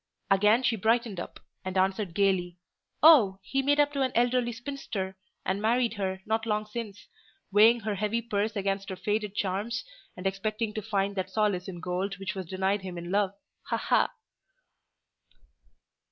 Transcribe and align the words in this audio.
Again 0.31 0.63
she 0.63 0.75
brightened 0.75 1.19
up, 1.19 1.39
and 1.63 1.77
answered 1.77 2.15
gaily—"Oh! 2.15 3.37
he 3.43 3.61
made 3.61 3.79
up 3.79 3.93
to 3.93 4.01
an 4.01 4.11
elderly 4.15 4.51
spinster, 4.51 5.15
and 5.45 5.61
married 5.61 5.93
her, 5.93 6.21
not 6.25 6.47
long 6.47 6.65
since; 6.65 7.07
weighing 7.51 7.81
her 7.81 7.93
heavy 7.93 8.19
purse 8.19 8.55
against 8.55 8.89
her 8.89 8.95
faded 8.95 9.35
charms, 9.35 9.85
and 10.17 10.25
expecting 10.25 10.73
to 10.73 10.81
find 10.81 11.15
that 11.17 11.29
solace 11.29 11.67
in 11.67 11.81
gold 11.81 12.17
which 12.17 12.33
was 12.33 12.47
denied 12.47 12.81
him 12.81 12.97
in 12.97 13.11
love—ha, 13.11 13.77
ha!" 13.77 14.11